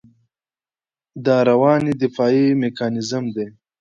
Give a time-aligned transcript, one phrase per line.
[1.25, 3.47] دا رواني دفاعي میکانیزم دی.